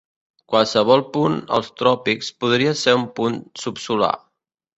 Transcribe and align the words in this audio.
Qualsevol 0.53 1.03
punt 1.17 1.35
als 1.57 1.69
tròpics 1.81 2.31
podria 2.45 2.73
ser 2.81 2.97
un 3.01 3.05
punt 3.21 3.37
subsolar. 3.67 4.11